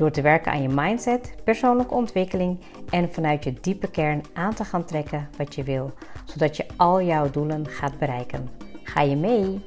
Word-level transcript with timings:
Door 0.00 0.10
te 0.10 0.22
werken 0.22 0.52
aan 0.52 0.62
je 0.62 0.68
mindset, 0.68 1.34
persoonlijke 1.44 1.94
ontwikkeling 1.94 2.60
en 2.90 3.12
vanuit 3.12 3.44
je 3.44 3.52
diepe 3.52 3.90
kern 3.90 4.22
aan 4.32 4.54
te 4.54 4.64
gaan 4.64 4.84
trekken 4.84 5.28
wat 5.36 5.54
je 5.54 5.62
wil, 5.62 5.92
zodat 6.24 6.56
je 6.56 6.66
al 6.76 7.02
jouw 7.02 7.30
doelen 7.30 7.66
gaat 7.66 7.98
bereiken. 7.98 8.48
Ga 8.82 9.00
je 9.00 9.16
mee? 9.16 9.60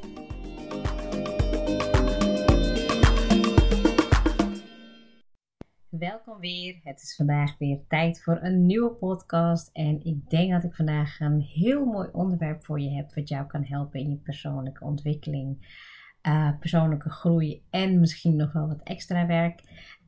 Welkom 5.90 6.40
weer. 6.40 6.80
Het 6.84 7.02
is 7.02 7.16
vandaag 7.16 7.58
weer 7.58 7.80
tijd 7.88 8.24
voor 8.24 8.40
een 8.42 8.66
nieuwe 8.66 8.92
podcast. 8.92 9.70
En 9.74 10.06
ik 10.06 10.30
denk 10.30 10.52
dat 10.52 10.64
ik 10.64 10.76
vandaag 10.76 11.20
een 11.20 11.42
heel 11.42 11.86
mooi 11.86 12.10
onderwerp 12.12 12.66
voor 12.66 12.80
je 12.80 12.90
heb, 12.90 13.14
wat 13.14 13.30
jou 13.30 13.46
kan 13.46 13.64
helpen 13.64 14.00
in 14.00 14.10
je 14.10 14.18
persoonlijke 14.18 14.84
ontwikkeling, 14.84 15.82
uh, 16.28 16.50
persoonlijke 16.60 17.10
groei 17.10 17.64
en 17.70 18.00
misschien 18.00 18.36
nog 18.36 18.54
wel 18.54 18.68
wat 18.68 18.82
extra 18.84 19.26
werk. 19.26 19.62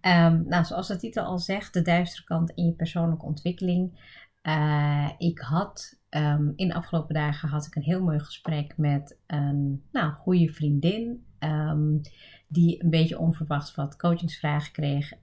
Um, 0.07 0.43
nou, 0.47 0.65
zoals 0.65 0.87
de 0.87 0.95
titel 0.95 1.23
al 1.23 1.39
zegt, 1.39 1.73
de 1.73 1.81
duistere 1.81 2.23
kant 2.23 2.51
in 2.51 2.65
je 2.65 2.73
persoonlijke 2.73 3.25
ontwikkeling. 3.25 4.13
Uh, 4.43 5.09
ik 5.17 5.39
had 5.39 5.99
um, 6.09 6.53
in 6.55 6.67
de 6.67 6.73
afgelopen 6.73 7.13
dagen 7.13 7.49
had 7.49 7.65
ik 7.65 7.75
een 7.75 7.81
heel 7.81 8.01
mooi 8.01 8.19
gesprek 8.19 8.77
met 8.77 9.17
een 9.27 9.83
nou, 9.91 10.13
goede 10.13 10.49
vriendin. 10.49 11.25
Um, 11.39 12.01
die 12.47 12.83
een 12.83 12.89
beetje 12.89 13.19
onverwachts 13.19 13.75
wat 13.75 13.95
coachingsvragen 13.95 14.71
kreeg. 14.71 15.13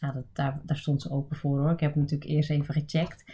nou, 0.00 0.24
daar, 0.32 0.60
daar 0.64 0.76
stond 0.76 1.02
ze 1.02 1.10
open 1.10 1.36
voor 1.36 1.58
hoor. 1.60 1.70
Ik 1.70 1.80
heb 1.80 1.94
natuurlijk 1.94 2.30
eerst 2.30 2.50
even 2.50 2.74
gecheckt. 2.74 3.24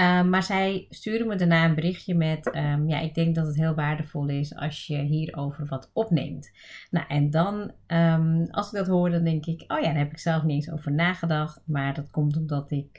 Um, 0.00 0.28
maar 0.28 0.42
zij 0.42 0.86
stuurde 0.88 1.24
me 1.24 1.36
daarna 1.36 1.64
een 1.64 1.74
berichtje 1.74 2.14
met: 2.14 2.56
um, 2.56 2.88
Ja, 2.88 3.00
ik 3.00 3.14
denk 3.14 3.34
dat 3.34 3.46
het 3.46 3.56
heel 3.56 3.74
waardevol 3.74 4.28
is 4.28 4.54
als 4.54 4.86
je 4.86 4.98
hierover 4.98 5.66
wat 5.66 5.90
opneemt. 5.92 6.50
Nou, 6.90 7.06
en 7.08 7.30
dan, 7.30 7.72
um, 7.86 8.46
als 8.50 8.66
ik 8.66 8.78
dat 8.78 8.86
hoor, 8.86 9.10
dan 9.10 9.24
denk 9.24 9.46
ik: 9.46 9.64
Oh 9.68 9.78
ja, 9.80 9.84
daar 9.84 9.98
heb 9.98 10.10
ik 10.10 10.18
zelf 10.18 10.42
niet 10.42 10.54
eens 10.54 10.70
over 10.70 10.92
nagedacht. 10.92 11.60
Maar 11.64 11.94
dat 11.94 12.10
komt 12.10 12.36
omdat 12.36 12.70
ik 12.70 12.98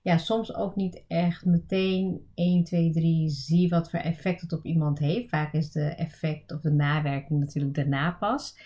ja, 0.00 0.18
soms 0.18 0.54
ook 0.54 0.76
niet 0.76 1.04
echt 1.08 1.44
meteen 1.44 2.26
1, 2.34 2.64
2, 2.64 2.90
3 2.90 3.28
zie 3.28 3.68
wat 3.68 3.90
voor 3.90 4.00
effect 4.00 4.40
het 4.40 4.52
op 4.52 4.64
iemand 4.64 4.98
heeft. 4.98 5.28
Vaak 5.28 5.52
is 5.52 5.70
de 5.70 5.84
effect 5.84 6.52
of 6.52 6.60
de 6.60 6.72
nawerking 6.72 7.40
natuurlijk 7.40 7.74
daarna 7.74 8.10
pas. 8.10 8.58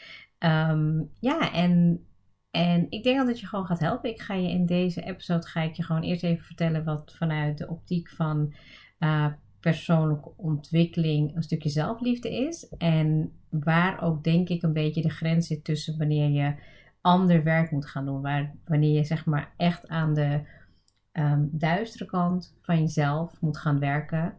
ja, 1.20 1.52
en 1.52 2.06
en 2.50 2.86
ik 2.90 3.02
denk 3.02 3.26
dat 3.26 3.40
je 3.40 3.46
gewoon 3.46 3.66
gaat 3.66 3.80
helpen. 3.80 4.10
Ik 4.10 4.20
ga 4.20 4.34
je 4.34 4.50
in 4.50 4.66
deze 4.66 5.02
episode 5.02 5.46
ga 5.46 5.62
ik 5.62 5.74
je 5.74 5.82
gewoon 5.82 6.02
eerst 6.02 6.22
even 6.22 6.44
vertellen 6.44 6.84
wat 6.84 7.14
vanuit 7.16 7.58
de 7.58 7.68
optiek 7.68 8.08
van 8.08 8.54
uh, 8.98 9.26
persoonlijke 9.60 10.32
ontwikkeling 10.36 11.36
een 11.36 11.42
stukje 11.42 11.68
zelfliefde 11.68 12.46
is. 12.46 12.68
En 12.78 13.32
waar 13.50 14.02
ook 14.02 14.24
denk 14.24 14.48
ik 14.48 14.62
een 14.62 14.72
beetje 14.72 15.02
de 15.02 15.10
grens 15.10 15.46
zit 15.46 15.64
tussen 15.64 15.98
wanneer 15.98 16.30
je 16.30 16.54
ander 17.00 17.42
werk 17.42 17.70
moet 17.70 17.86
gaan 17.86 18.04
doen. 18.04 18.20
Waar, 18.20 18.54
wanneer 18.64 18.94
je 18.94 19.04
zeg 19.04 19.26
maar 19.26 19.52
echt 19.56 19.88
aan 19.88 20.14
de 20.14 20.40
um, 21.12 21.48
duistere 21.52 22.06
kant 22.06 22.56
van 22.60 22.78
jezelf 22.78 23.40
moet 23.40 23.58
gaan 23.58 23.78
werken. 23.78 24.34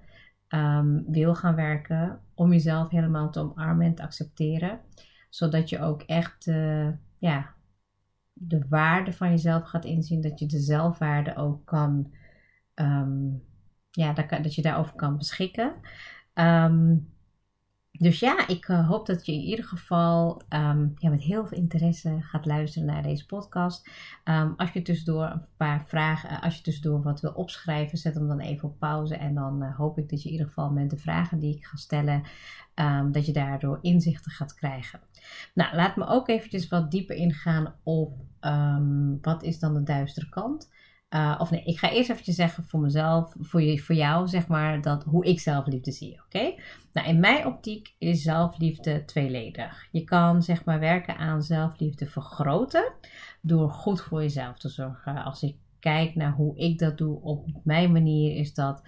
Um, 0.49 1.05
wil 1.07 1.35
gaan 1.35 1.55
werken 1.55 2.19
om 2.33 2.51
jezelf 2.51 2.89
helemaal 2.89 3.31
te 3.31 3.39
omarmen 3.39 3.85
en 3.85 3.95
te 3.95 4.03
accepteren. 4.03 4.79
Zodat 5.29 5.69
je 5.69 5.79
ook 5.79 6.01
echt 6.01 6.47
uh, 6.47 6.89
ja, 7.17 7.53
de 8.39 8.65
waarde 8.69 9.13
van 9.13 9.29
jezelf 9.29 9.63
gaat 9.63 9.85
inzien, 9.85 10.21
dat 10.21 10.39
je 10.39 10.45
de 10.45 10.59
zelfwaarde 10.59 11.35
ook 11.35 11.65
kan, 11.65 12.13
um, 12.75 13.43
ja, 13.89 14.13
dat, 14.13 14.29
dat, 14.29 14.55
je 14.55 14.61
daarover 14.61 14.95
kan 14.95 15.17
beschikken. 15.17 15.73
Um, 16.33 17.13
dus 17.99 18.19
ja, 18.19 18.47
ik 18.47 18.67
uh, 18.67 18.87
hoop 18.87 19.05
dat 19.05 19.25
je 19.25 19.31
in 19.31 19.39
ieder 19.39 19.65
geval 19.65 20.41
um, 20.49 20.93
ja, 20.95 21.09
met 21.09 21.21
heel 21.21 21.45
veel 21.45 21.57
interesse 21.57 22.17
gaat 22.21 22.45
luisteren 22.45 22.87
naar 22.87 23.03
deze 23.03 23.25
podcast. 23.25 23.89
als 24.57 24.71
je 24.71 24.81
tussendoor 24.81 25.25
een 25.25 25.45
paar 25.57 25.83
vragen, 25.87 26.31
uh, 26.31 26.43
als 26.43 26.55
je 26.55 26.61
tussendoor 26.61 27.01
wat 27.01 27.21
wil 27.21 27.31
opschrijven, 27.31 27.97
zet 27.97 28.13
hem 28.13 28.27
dan 28.27 28.39
even 28.39 28.69
op 28.69 28.79
pauze. 28.79 29.15
En 29.15 29.33
dan 29.33 29.63
uh, 29.63 29.77
hoop 29.77 29.97
ik 29.97 30.09
dat 30.09 30.21
je 30.21 30.27
in 30.27 30.31
ieder 30.31 30.47
geval 30.47 30.71
met 30.71 30.89
de 30.89 30.97
vragen 30.97 31.39
die 31.39 31.55
ik 31.55 31.65
ga 31.65 31.77
stellen, 31.77 32.23
um, 32.75 33.11
dat 33.11 33.25
je 33.25 33.33
daardoor 33.33 33.79
inzichten 33.81 34.31
gaat 34.31 34.53
krijgen. 34.53 34.99
Nou, 35.53 35.75
laat 35.75 35.95
me 35.95 36.05
ook 36.05 36.27
eventjes 36.27 36.67
wat 36.67 36.91
dieper 36.91 37.15
ingaan 37.15 37.73
op 37.83 38.17
wat 39.21 39.43
is 39.43 39.59
dan 39.59 39.73
de 39.73 39.83
duistere 39.83 40.29
kant. 40.29 40.69
Uh, 41.09 41.35
of 41.39 41.51
nee, 41.51 41.63
ik 41.63 41.79
ga 41.79 41.91
eerst 41.91 42.09
eventjes 42.09 42.35
zeggen 42.35 42.63
voor 42.63 42.79
mezelf, 42.79 43.35
voor, 43.39 43.61
je, 43.61 43.79
voor 43.79 43.95
jou, 43.95 44.27
zeg 44.27 44.47
maar, 44.47 44.81
dat 44.81 45.03
hoe 45.03 45.25
ik 45.25 45.39
zelfliefde 45.39 45.91
zie, 45.91 46.21
oké? 46.25 46.53
Nou, 46.93 47.07
in 47.07 47.19
mijn 47.19 47.45
optiek 47.45 47.93
is 47.97 48.21
zelfliefde 48.21 49.05
tweeledig. 49.05 49.87
Je 49.91 50.03
kan, 50.03 50.43
zeg 50.43 50.65
maar, 50.65 50.79
werken 50.79 51.17
aan 51.17 51.43
zelfliefde 51.43 52.05
vergroten 52.05 52.93
door 53.41 53.71
goed 53.71 54.01
voor 54.01 54.21
jezelf 54.21 54.57
te 54.57 54.69
zorgen. 54.69 55.23
Als 55.23 55.43
ik 55.43 55.55
kijk 55.79 56.15
naar 56.15 56.31
hoe 56.31 56.57
ik 56.57 56.79
dat 56.79 56.97
doe 56.97 57.21
op 57.21 57.47
mijn 57.63 57.91
manier, 57.91 58.35
is 58.35 58.53
dat 58.53 58.81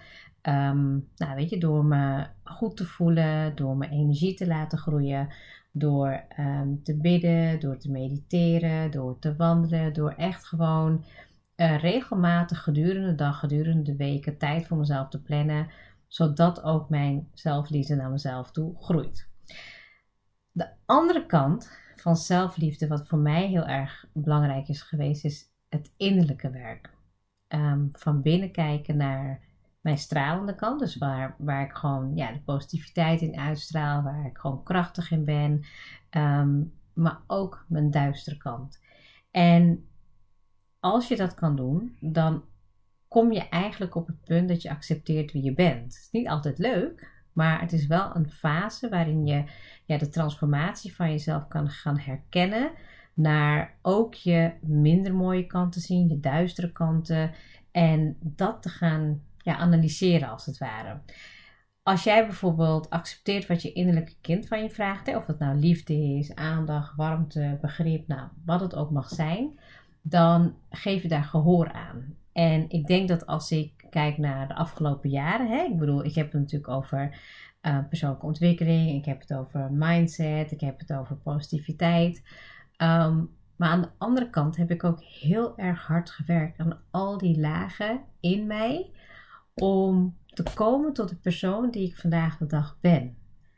Um, 0.48 1.08
nou, 1.16 1.36
weet 1.36 1.50
je, 1.50 1.58
door 1.58 1.86
me 1.86 2.26
goed 2.44 2.78
te 2.78 2.86
voelen, 2.86 3.56
door 3.56 3.78
mijn 3.78 3.92
energie 3.92 4.34
te 4.34 4.48
laten 4.48 4.78
groeien, 4.78 5.34
door 5.72 6.24
um, 6.40 6.84
te 6.84 6.98
bidden, 6.98 7.60
door 7.60 7.78
te 7.78 7.92
mediteren, 7.92 8.92
door 8.92 9.20
te 9.20 9.36
wandelen, 9.36 9.94
door 9.94 10.12
echt 10.12 10.46
gewoon 10.46 11.04
uh, 11.56 11.80
regelmatig 11.80 12.64
gedurende 12.64 13.08
de 13.08 13.16
dag, 13.16 13.40
gedurende 13.40 13.82
de 13.82 13.96
weken 13.96 14.38
tijd 14.38 14.68
voor 14.68 14.78
mezelf 14.78 15.10
te 15.10 15.22
plannen, 15.22 15.68
zodat 16.08 16.64
ook 16.64 16.90
mijn 16.90 17.30
zelfliefde 17.34 17.96
naar 17.96 18.10
mezelf 18.10 18.52
toe 18.52 18.76
groeit. 18.80 19.30
De 20.52 20.70
andere 20.86 21.26
kant 21.26 21.72
van 21.96 22.16
zelfliefde, 22.16 22.88
wat 22.88 23.08
voor 23.08 23.20
mij 23.20 23.48
heel 23.48 23.66
erg 23.66 24.06
belangrijk 24.14 24.68
is 24.68 24.82
geweest, 24.82 25.26
is 25.26 25.50
het 25.70 25.94
innerlijke 25.98 26.50
werk. 26.50 26.90
Um, 27.48 27.90
van 27.92 28.22
binnen 28.22 28.52
kijken 28.52 28.98
naar 28.98 29.42
mijn 29.82 29.98
stralende 29.98 30.56
kant. 30.56 30.80
Dus 30.80 30.98
waar, 30.98 31.36
waar 31.38 31.66
ik 31.66 31.74
gewoon 31.74 32.16
ja, 32.16 32.32
de 32.32 32.42
positiviteit 32.42 33.22
in 33.22 33.40
uitstraal, 33.40 34.04
waar 34.04 34.26
ik 34.26 34.38
gewoon 34.38 34.64
krachtig 34.64 35.12
in 35.12 35.26
ben. 35.26 35.66
Ehm, 36.10 36.64
maar 36.94 37.20
ook 37.28 37.66
mijn 37.68 37.92
duistere 37.92 38.38
kant. 38.38 38.80
En 39.32 39.86
als 40.82 41.08
je 41.08 41.16
dat 41.16 41.34
kan 41.34 41.56
doen, 41.56 41.96
dan 42.00 42.44
kom 43.08 43.32
je 43.32 43.50
eigenlijk 43.50 43.96
op 43.96 44.08
het 44.08 44.22
punt 44.22 44.48
dat 44.48 44.62
je 44.62 44.70
accepteert 44.70 45.32
wie 45.32 45.44
je 45.44 45.54
bent. 45.54 45.84
Het 45.84 45.94
is 45.94 46.10
niet 46.12 46.28
altijd 46.28 46.58
leuk, 46.58 47.10
maar 47.34 47.62
het 47.62 47.74
is 47.74 47.88
wel 47.88 48.16
een 48.16 48.30
fase 48.30 48.90
waarin 48.90 49.26
je 49.26 49.44
ja, 49.86 49.98
de 49.98 50.10
transformatie 50.10 50.96
van 50.96 51.10
jezelf 51.10 51.48
kan 51.48 51.70
gaan 51.70 52.00
herkennen. 52.00 52.72
Naar 53.14 53.78
ook 53.82 54.14
je 54.14 54.52
minder 54.62 55.16
mooie 55.16 55.46
kanten 55.46 55.82
zien, 55.82 56.08
je 56.08 56.20
duistere 56.20 56.72
kanten. 56.72 57.32
En 57.72 58.18
dat 58.20 58.62
te 58.62 58.70
gaan 58.70 59.22
ja, 59.38 59.58
analyseren 59.58 60.30
als 60.30 60.46
het 60.46 60.58
ware. 60.58 61.02
Als 61.84 62.04
jij 62.04 62.26
bijvoorbeeld 62.26 62.90
accepteert 62.90 63.48
wat 63.48 63.62
je 63.62 63.74
innerlijke 63.74 64.16
kind 64.22 64.48
van 64.48 64.64
je 64.64 64.70
vraagt, 64.70 65.16
of 65.16 65.28
het 65.28 65.40
nou 65.40 65.58
liefde 65.58 65.94
is, 65.94 66.36
aandacht, 66.36 66.96
warmte, 66.96 67.58
begrip, 67.62 68.08
nou, 68.08 68.28
wat 68.46 68.62
het 68.62 68.76
ook 68.76 68.92
mag 68.92 69.10
zijn, 69.10 69.60
dan 70.02 70.56
geef 70.70 71.02
je 71.02 71.08
daar 71.08 71.24
gehoor 71.24 71.72
aan. 71.72 72.16
En 72.34 72.70
ik 72.70 72.88
denk 72.88 73.08
dat 73.08 73.26
als 73.26 73.52
ik 73.52 73.86
kijk 73.90 74.18
naar 74.18 74.48
de 74.48 74.56
afgelopen 74.56 75.10
jaren, 75.10 75.48
hè, 75.48 75.64
ik 75.64 75.78
bedoel, 75.78 76.06
ik 76.06 76.16
heb 76.16 76.32
het 76.32 76.42
natuurlijk 76.42 76.72
over 76.72 77.20
uh, 77.62 77.80
persoonlijke 77.90 78.26
ontwikkeling, 78.26 78.98
ik 78.98 79.06
heb 79.06 79.20
het 79.20 79.34
over 79.34 79.72
mindset, 79.72 80.52
ik 80.52 80.62
heb 80.62 80.80
het 80.80 80.94
over 80.94 81.16
positiviteit. 81.16 82.24
Um, 82.78 83.30
maar 83.56 83.70
aan 83.70 83.82
de 83.82 83.90
andere 83.98 84.30
kant 84.30 84.56
heb 84.58 84.72
ik 84.72 84.84
ook 84.84 85.02
heel 85.02 85.58
erg 85.58 85.88
hard 85.88 86.10
gewerkt 86.10 86.60
aan 86.60 86.82
al 86.92 87.18
die 87.18 87.40
lagen 87.40 88.02
in 88.20 88.48
mij 88.48 88.92
om 89.54 90.18
te 90.26 90.44
komen 90.54 90.94
tot 90.94 91.10
de 91.10 91.16
persoon 91.16 91.72
die 91.72 91.88
ik 91.88 91.98
vandaag 91.98 92.38
de 92.38 92.46
dag 92.46 92.78
ben. 92.82 93.18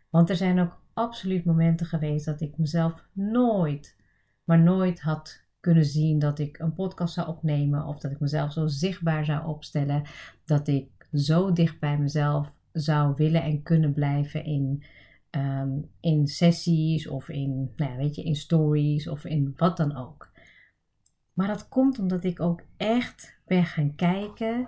Want 0.10 0.30
er 0.30 0.36
zijn 0.36 0.60
ook 0.60 0.82
absoluut 0.94 1.46
momenten 1.46 1.86
geweest 1.86 2.26
dat 2.26 2.42
ik 2.42 2.58
mezelf 2.58 3.06
nooit, 3.12 3.98
maar 4.44 4.60
nooit 4.60 5.02
had 5.02 5.43
kunnen 5.64 5.86
zien 5.86 6.20
dat 6.20 6.40
ik 6.40 6.60
een 6.60 6.74
podcast 6.74 7.14
zou 7.14 7.28
opnemen 7.28 7.86
of 7.86 8.00
dat 8.00 8.12
ik 8.12 8.20
mezelf 8.20 8.52
zo 8.52 8.68
zichtbaar 8.68 9.26
zou 9.26 9.48
opstellen 9.48 10.04
dat 10.46 10.68
ik 10.68 11.08
zo 11.14 11.54
dicht 11.54 11.80
bij 11.80 11.98
mezelf 11.98 12.52
zou 12.72 13.14
willen 13.16 13.44
en 13.44 13.64
kunnen 13.64 13.94
blijven 13.94 14.44
in, 14.44 14.84
ehm, 15.30 15.70
in 16.00 16.28
sessies 16.28 17.08
of 17.08 17.30
in, 17.30 17.72
nou 17.76 17.92
ja, 17.92 17.98
weet 17.98 18.16
je, 18.16 18.24
in 18.24 18.36
stories 18.36 19.08
of 19.08 19.26
in 19.26 19.54
wat 19.56 19.78
dan 19.78 19.96
ook. 19.96 20.32
Maar 21.34 21.48
dat 21.48 21.70
komt 21.70 22.00
omdat 22.00 22.24
ik 22.24 22.40
ook 22.40 22.62
echt 22.78 23.40
ben 23.46 23.66
gaan 23.66 23.96
kijken 23.96 24.68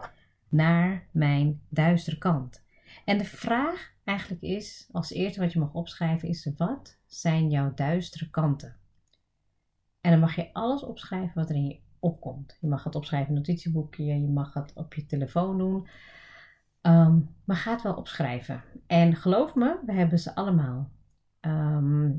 naar 0.50 1.08
mijn 1.12 1.62
duistere 1.70 2.18
kant. 2.18 2.64
En 3.06 3.18
de 3.18 3.26
vraag 3.26 3.92
eigenlijk 4.04 4.42
is, 4.42 4.90
als 4.92 5.12
eerste 5.12 5.40
wat 5.40 5.54
je 5.54 5.60
mag 5.60 5.74
opschrijven, 5.74 6.30
is 6.30 6.52
wat 6.58 7.00
zijn 7.06 7.50
jouw 7.50 7.74
duistere 7.74 8.30
kanten? 8.30 8.84
En 10.06 10.12
dan 10.12 10.19
mag 10.19 10.36
je 10.36 10.54
alles 10.54 10.84
opschrijven 10.84 11.31
wat 11.36 11.50
er 11.50 11.56
in 11.56 11.68
je 11.68 11.80
opkomt. 12.00 12.57
Je 12.62 12.68
mag 12.68 12.84
het 12.84 12.96
opschrijven 12.96 13.30
in 13.30 13.36
een 13.36 13.42
notitieboekje, 13.42 14.04
je 14.04 14.28
mag 14.28 14.54
het 14.54 14.74
op 14.74 14.94
je 14.94 15.06
telefoon 15.06 15.57
doen. 15.57 15.88
Ehm, 16.81 17.19
maar 17.46 17.57
ga 17.57 17.72
het 17.72 17.81
wel 17.81 17.96
opschrijven. 17.96 18.63
En 18.88 19.16
geloof 19.16 19.56
me, 19.56 19.80
we 19.86 19.94
hebben 19.94 20.19
ze 20.19 20.36
allemaal. 20.36 20.90
Ehm, 21.40 22.12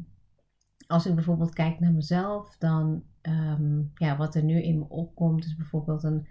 als 0.87 1.07
ik 1.07 1.15
bijvoorbeeld 1.15 1.55
kijk 1.55 1.81
naar 1.81 1.93
mezelf, 1.93 2.57
dan 2.59 3.03
Ehm, 3.27 3.83
ja, 3.95 4.17
wat 4.17 4.35
er 4.35 4.43
nu 4.43 4.63
in 4.63 4.79
me 4.79 4.89
opkomt, 4.89 5.45
is 5.45 5.57
bijvoorbeeld 5.57 6.03
een, 6.03 6.27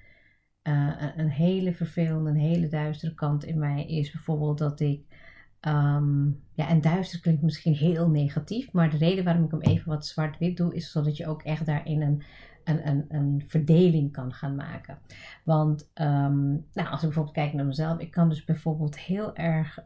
uh, 0.64 0.94
een 1.16 1.30
hele 1.30 1.74
vervelende, 1.74 2.30
een 2.30 2.36
hele 2.36 2.68
duistere 2.68 3.14
kant 3.14 3.44
in 3.44 3.60
mij, 3.60 3.86
is 3.86 4.12
bijvoorbeeld 4.12 4.58
dat 4.58 4.80
ik. 4.80 5.15
Ehm, 5.60 6.26
ja, 6.54 6.68
en 6.68 6.82
duister 6.82 7.20
klinkt 7.20 7.42
misschien 7.42 7.74
heel 7.74 8.10
negatief, 8.10 8.72
maar 8.72 8.90
de 8.90 8.98
reden 8.98 9.24
waarom 9.24 9.44
ik 9.44 9.52
hem 9.52 9.62
even 9.62 9.90
wat 9.90 10.06
zwart-wit 10.06 10.58
doe, 10.58 10.76
is 10.76 10.92
zodat 10.92 11.18
je 11.18 11.28
ook 11.28 11.42
echt 11.42 11.66
daarin 11.66 12.02
een, 12.02 12.24
een, 12.64 12.88
een, 12.88 13.06
een 13.10 13.44
verdeling 13.48 14.12
kan 14.12 14.34
gaan 14.34 14.56
maken. 14.56 14.98
Want 15.44 15.92
um, 15.94 16.66
nou, 16.74 16.90
als 16.90 17.00
ik 17.00 17.06
bijvoorbeeld 17.06 17.36
kijk 17.36 17.54
naar 17.54 17.66
mezelf, 17.66 18.00
ik 18.00 18.12
kan 18.12 18.30
dus 18.30 18.44
bijvoorbeeld 18.44 19.00
heel 19.00 19.36
erg 19.36 19.80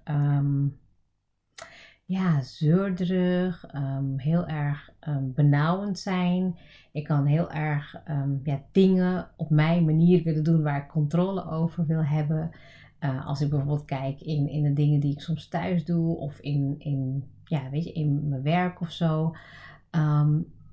ja, 2.09 2.41
zeurderig, 2.41 3.65
um, 3.75 4.13
heel 4.17 4.47
erg 4.47 4.89
um, 5.07 5.33
benauwend 5.33 5.99
zijn. 5.99 6.57
Ik 6.91 7.03
kan 7.03 7.25
heel 7.25 7.51
erg 7.51 8.01
um, 8.09 8.39
ja, 8.43 8.61
dingen 8.71 9.29
op 9.35 9.49
mijn 9.49 9.85
manier 9.85 10.23
willen 10.23 10.43
doen 10.43 10.63
waar 10.63 10.77
ik 10.77 10.87
controle 10.87 11.49
over 11.49 11.85
wil 11.85 12.03
hebben. 12.03 12.51
Uh, 12.99 13.27
als 13.27 13.41
ik 13.41 13.49
bijvoorbeeld 13.49 13.85
kijk 13.85 14.21
in, 14.21 14.49
in 14.49 14.63
de 14.63 14.73
dingen 14.73 14.99
die 14.99 15.11
ik 15.11 15.21
soms 15.21 15.47
thuis 15.47 15.85
doe 15.85 16.17
of 16.17 16.39
in, 16.39 16.75
in, 16.77 17.23
ja, 17.43 17.69
weet 17.69 17.83
je, 17.83 17.91
in 17.91 18.29
mijn 18.29 18.41
werk 18.41 18.81
of 18.81 18.91
zo. 18.91 19.35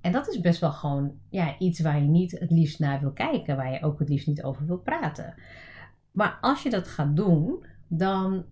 en 0.00 0.12
dat 0.12 0.28
is 0.28 0.40
best 0.40 0.61
wel 0.61 0.73
gewoon 0.73 1.12
ja, 1.28 1.58
iets 1.58 1.81
waar 1.81 2.00
je 2.00 2.08
niet 2.08 2.38
het 2.38 2.50
liefst 2.50 2.78
naar 2.78 3.00
wil 3.00 3.12
kijken, 3.12 3.56
waar 3.56 3.73
je 3.73 3.82
ook 3.82 3.99
het 3.99 4.08
liefst 4.08 4.26
niet 4.26 4.43
over 4.43 4.67
wil 4.67 4.78
praten. 4.78 5.34
Maar 6.12 6.38
als 6.40 6.62
je 6.62 6.70
dat 6.70 6.88
gaat 6.88 7.17
doen, 7.17 7.64
dan 7.88 8.44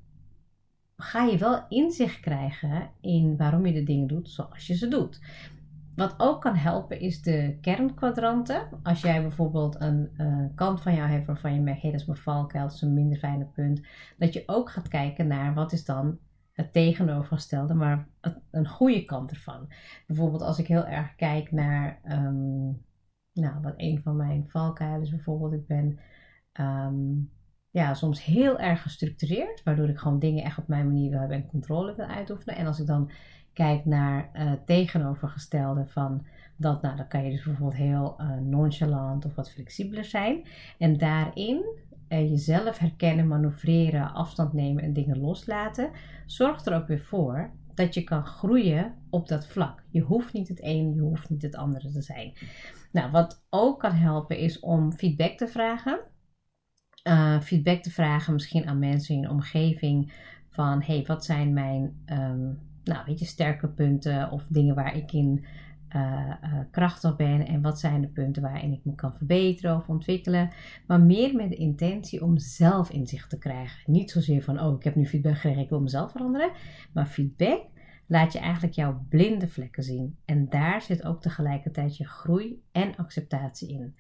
ga 0.97 1.25
je 1.25 1.39
wel 1.39 1.65
inzicht 1.69 2.21
krijgen 2.21 2.91
in 3.01 3.37
waarom 3.37 3.67
je 3.67 3.73
de 3.73 3.83
dingen 3.83 4.07
doet 4.07 4.31
zoals 4.31 4.67
je 4.67 4.77
ze 4.77 4.89
doet. 4.89 5.21
Wat 5.97 6.15
ook 6.17 6.41
kan 6.41 6.57
helpen 6.57 7.01
is 7.01 7.23
de 7.23 7.59
kernkwadranten. 7.61 8.69
Als 8.83 9.01
jij 9.01 9.23
bijvoorbeeld 9.23 9.81
een 9.81 10.11
uh, 10.17 10.45
kant 10.55 10.83
van 10.83 10.95
jou 10.95 11.09
hebt 11.09 11.27
waarvan 11.27 11.55
je 11.55 11.61
merkt, 11.61 11.83
hé, 11.83 11.91
dat 11.91 12.01
is 12.01 12.07
mijn 12.07 12.19
valkuil, 12.19 12.65
dat 12.65 12.75
is 12.75 12.83
een 12.83 12.95
minder 12.95 13.19
fijne 13.19 13.45
punt. 13.45 13.87
Dat 14.19 14.33
je 14.33 14.43
ook 14.47 14.71
gaat 14.71 14.89
kijken 14.89 15.27
naar 15.27 15.55
wat 15.55 15.73
is 15.73 15.85
dan 15.85 16.19
het 16.53 16.73
tegenovergestelde, 16.73 17.75
maar 17.75 18.09
een 18.51 18.69
goede 18.69 19.05
kant 19.05 19.31
ervan. 19.31 19.69
Bijvoorbeeld 20.07 20.43
als 20.43 20.59
ik 20.59 20.67
heel 20.67 20.87
erg 20.87 21.15
kijk 21.15 21.53
naar, 21.53 22.01
um, 22.09 22.85
nou, 23.33 23.61
wat 23.63 23.75
een 23.77 24.01
van 24.03 24.17
mijn 24.17 24.49
valkuilen 24.49 25.03
is 25.03 25.11
bijvoorbeeld, 25.11 25.53
ik 25.53 25.67
ben 25.67 25.99
um, 26.61 27.31
ja, 27.75 27.95
soms 27.95 28.25
heel 28.25 28.59
erg 28.59 28.83
gestructureerd, 28.83 29.63
waardoor 29.63 29.89
ik 29.89 29.99
gewoon 29.99 30.19
dingen 30.19 30.45
echt 30.45 30.59
op 30.59 30.69
mijn 30.69 30.87
manier 30.87 31.11
wil 31.11 31.19
hebben 31.19 31.37
en 31.37 31.47
controle 31.47 31.95
wil 31.95 32.07
uitoefenen. 32.07 32.57
En 32.57 32.67
als 32.67 32.81
ik 32.81 32.87
dan 32.87 33.11
kijk 33.53 33.85
naar 33.85 34.31
uh, 34.35 34.53
tegenovergestelde 34.67 35.87
van 35.87 36.27
dat, 36.57 36.83
nou, 36.83 36.97
dan 36.97 37.09
kan 37.09 37.25
je 37.25 37.31
dus 37.31 37.43
bijvoorbeeld 37.43 37.81
heel 37.81 38.17
uh, 38.21 38.37
nonchalant 38.41 39.25
of 39.25 39.35
wat 39.35 39.51
flexibeler 39.51 40.05
zijn. 40.05 40.47
En 40.79 40.99
daarin 40.99 41.65
uh, 42.09 42.31
jezelf 42.31 42.79
herkennen, 42.79 43.29
manoeuvreren, 43.29 44.13
afstand 44.13 44.53
nemen 44.53 44.83
en 44.83 44.93
dingen 44.93 45.21
loslaten, 45.21 45.91
zorgt 46.27 46.67
er 46.67 46.77
ook 46.77 46.87
weer 46.87 47.03
voor 47.03 47.51
dat 47.75 47.95
je 47.95 48.05
kan 48.05 48.25
groeien 48.25 48.95
op 49.11 49.29
dat 49.29 49.47
vlak. 49.47 49.83
Je 49.91 50.01
hoeft 50.01 50.33
niet 50.33 50.49
het 50.49 50.63
een, 50.63 50.95
je 50.95 51.01
hoeft 51.01 51.31
niet 51.31 51.43
het 51.43 51.57
andere 51.57 51.91
te 51.91 52.03
zijn. 52.03 52.33
Nou, 52.93 53.11
wat 53.11 53.45
ook 53.51 53.81
kan 53.81 53.93
helpen 53.93 54.39
is 54.39 54.61
om 54.61 54.93
feedback 54.93 55.37
te 55.37 55.49
vragen 55.49 56.01
uh, 57.09 57.41
feedback 57.41 57.83
te 57.83 57.91
vragen, 57.91 58.33
misschien 58.33 58.67
aan 58.67 58.79
mensen 58.79 59.15
in 59.15 59.21
je 59.21 59.31
omgeving. 59.31 60.13
Van 60.49 60.83
hey, 60.83 61.05
wat 61.07 61.25
zijn 61.25 61.53
mijn 61.53 62.05
um, 62.07 62.59
nou, 62.85 63.05
weet 63.07 63.19
je, 63.19 63.25
sterke 63.25 63.69
punten 63.69 64.31
of 64.31 64.47
dingen 64.49 64.75
waar 64.75 64.97
ik 64.97 65.13
in 65.13 65.45
uh, 65.97 66.33
uh, 66.45 66.59
krachtig 66.71 67.17
ben 67.17 67.47
en 67.47 67.63
wat 67.63 67.81
zijn 67.81 68.01
de 68.01 68.09
punten 68.09 68.43
waarin 68.43 68.73
ik 68.73 68.85
me 68.85 68.95
kan 68.95 69.15
verbeteren 69.15 69.77
of 69.77 69.89
ontwikkelen. 69.89 70.51
Maar 70.87 71.01
meer 71.01 71.35
met 71.35 71.49
de 71.49 71.57
intentie 71.57 72.23
om 72.23 72.39
zelf 72.39 72.91
inzicht 72.91 73.31
te 73.31 73.39
krijgen. 73.39 73.93
Niet 73.93 74.11
zozeer 74.11 74.43
van, 74.43 74.61
oh, 74.61 74.77
ik 74.77 74.85
heb 74.85 74.95
nu 74.95 75.07
feedback 75.07 75.35
gekregen, 75.35 75.63
ik 75.63 75.69
wil 75.69 75.81
mezelf 75.81 76.11
veranderen. 76.11 76.51
Maar 76.93 77.07
feedback 77.07 77.63
laat 78.07 78.33
je 78.33 78.39
eigenlijk 78.39 78.75
jouw 78.75 79.05
blinde 79.09 79.49
vlekken 79.49 79.83
zien. 79.83 80.17
En 80.25 80.49
daar 80.49 80.83
zit 80.83 81.05
ook 81.05 81.23
tegelijkertijd 81.23 81.97
je 81.97 82.07
groei 82.07 82.63
en 82.73 82.97
acceptatie 82.97 83.69
in. 83.69 83.95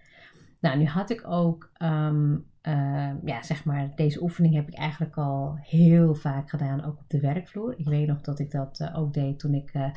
Nou, 0.61 0.79
nu 0.79 0.87
had 0.87 1.11
ik 1.11 1.27
ook 1.27 1.71
Ehm, 1.85 3.27
ja, 3.27 3.43
zeg 3.43 3.65
maar, 3.65 3.93
deze 3.95 4.23
oefening 4.23 4.55
heb 4.55 4.69
ik 4.69 4.75
eigenlijk 4.75 5.17
al 5.17 5.59
heel 5.61 6.15
vaak 6.15 6.51
gedaan, 6.51 6.85
ook 6.85 6.99
op 6.99 7.05
de 7.09 7.21
werkvloer. 7.21 7.75
Ik 7.79 7.87
weet 7.87 8.07
nog 8.07 8.21
dat 8.21 8.39
ik 8.39 8.51
dat 8.51 8.81
uh, 8.81 8.99
ook 8.99 9.15
deed 9.15 9.39
toen 9.39 9.55
ik 9.55 9.75
uh, 9.75 9.91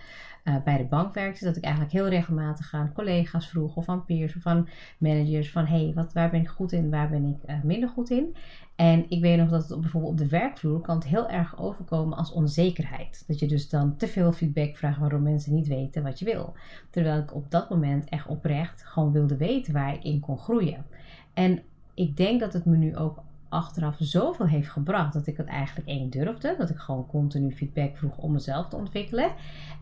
bij 0.64 0.78
de 0.78 0.84
bank 0.84 1.14
werkte. 1.14 1.46
Dat 1.46 1.58
ik 1.58 1.64
eigenlijk 1.64 1.94
heel 1.94 2.08
regelmatig 2.08 2.74
aan 2.74 2.94
collega's 2.94 3.50
vroeg, 3.50 3.76
of 3.76 3.90
aan 3.90 4.06
peers, 4.06 4.36
of 4.36 4.46
aan 4.46 4.70
managers, 4.98 5.52
van 5.52 5.66
hey, 5.66 5.94
waar 6.14 6.30
ben 6.30 6.42
ik 6.42 6.48
goed 6.48 6.72
in, 6.72 6.90
waar 6.90 7.10
ben 7.10 7.26
ik 7.26 7.64
minder 7.64 7.90
goed 7.90 8.10
in? 8.10 8.36
En 8.76 9.06
ik 9.10 9.22
weet 9.22 9.38
nog 9.38 9.50
dat 9.50 9.70
het 9.70 9.82
bijvoorbeeld 9.82 10.12
op 10.12 10.18
de 10.18 10.28
werkvloer 10.28 10.82
kan 10.82 11.04
heel 11.04 11.30
erg 11.30 11.60
overkomen 11.60 12.18
als 12.18 12.32
onzekerheid. 12.32 13.24
Dat 13.28 13.40
je 13.40 13.48
dus 13.48 13.70
dan 13.70 13.96
te 13.96 14.08
veel 14.08 14.32
feedback 14.32 14.78
vraagt 14.78 15.00
waarom 15.00 15.24
mensen 15.24 15.54
niet 15.54 15.68
weten 15.68 16.04
wat 16.04 16.20
je 16.20 16.26
wil. 16.26 16.54
Terwijl 16.90 17.20
ik 17.22 17.36
op 17.36 17.52
dat 17.52 17.70
moment 17.70 18.10
echt 18.10 18.28
oprecht 18.28 18.84
gewoon 18.86 19.12
wilde 19.12 19.38
weten 19.38 19.74
waar 19.74 19.94
ik 19.94 20.04
in 20.04 20.20
kon 20.20 20.38
groeien. 20.38 20.86
En 21.34 21.62
ik 21.98 22.18
denk 22.18 22.40
dat 22.40 22.54
het 22.54 22.66
me 22.66 22.78
nu 22.78 22.96
ook 22.96 23.24
achteraf 23.50 23.96
zoveel 24.00 24.48
heeft 24.48 24.70
gebracht 24.70 25.14
dat 25.14 25.28
ik 25.28 25.38
het 25.38 25.48
eigenlijk 25.48 25.88
één 25.88 26.10
durfde. 26.10 26.56
Dat 26.58 26.70
ik 26.70 26.78
gewoon 26.78 27.08
continu 27.08 27.52
feedback 27.52 27.98
vroeg 27.98 28.18
om 28.18 28.32
mezelf 28.32 28.68
te 28.68 28.76
ontwikkelen. 28.76 29.32